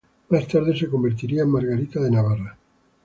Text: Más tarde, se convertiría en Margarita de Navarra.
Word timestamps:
Más 0.29 0.47
tarde, 0.47 0.75
se 0.75 0.89
convertiría 0.89 1.43
en 1.43 1.51
Margarita 1.51 1.99
de 1.99 2.09
Navarra. 2.09 2.57